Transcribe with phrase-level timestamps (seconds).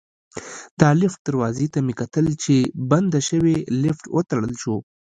[0.79, 2.55] د لفټ دروازې ته مې کتل چې
[2.91, 4.75] بنده شوې، لفټ وتړل شو.